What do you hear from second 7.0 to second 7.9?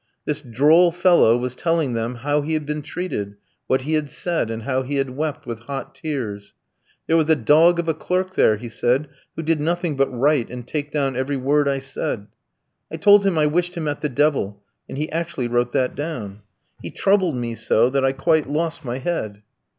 "'There was a dog of